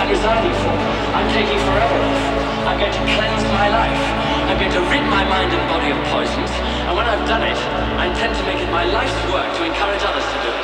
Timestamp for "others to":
10.02-10.42